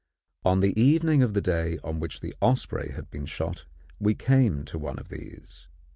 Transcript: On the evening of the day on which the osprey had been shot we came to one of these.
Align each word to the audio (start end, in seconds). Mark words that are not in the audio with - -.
On 0.43 0.61
the 0.61 0.73
evening 0.81 1.21
of 1.21 1.35
the 1.35 1.41
day 1.41 1.77
on 1.83 1.99
which 1.99 2.21
the 2.21 2.33
osprey 2.41 2.89
had 2.89 3.11
been 3.11 3.27
shot 3.27 3.65
we 3.99 4.15
came 4.15 4.65
to 4.65 4.79
one 4.79 4.97
of 4.97 5.09
these. 5.09 5.67